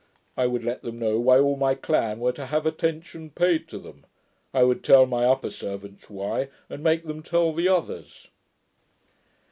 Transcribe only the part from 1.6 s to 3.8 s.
clan were to have attention paid to